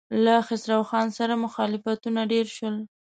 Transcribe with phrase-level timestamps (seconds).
[0.23, 2.75] له خسرو خان سره مخالفتونه ډېر شول.